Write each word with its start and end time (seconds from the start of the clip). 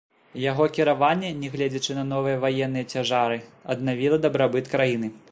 Яго 0.43 0.63
кіраванне, 0.75 1.27
нягледзячы 1.41 1.97
на 1.99 2.05
новыя 2.13 2.37
ваенныя 2.45 2.85
цяжары, 2.93 3.37
аднавіла 3.75 4.17
дабрабыт 4.25 4.73
краіны. 4.73 5.11